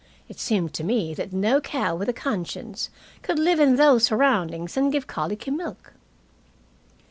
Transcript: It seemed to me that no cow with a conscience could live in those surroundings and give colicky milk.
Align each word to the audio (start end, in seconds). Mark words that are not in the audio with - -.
It 0.27 0.39
seemed 0.39 0.73
to 0.73 0.83
me 0.83 1.13
that 1.13 1.31
no 1.31 1.61
cow 1.61 1.95
with 1.95 2.09
a 2.09 2.11
conscience 2.11 2.89
could 3.21 3.37
live 3.37 3.59
in 3.59 3.75
those 3.75 4.03
surroundings 4.05 4.75
and 4.75 4.91
give 4.91 5.05
colicky 5.05 5.51
milk. 5.51 5.93